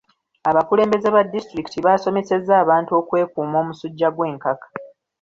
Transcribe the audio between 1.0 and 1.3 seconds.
ba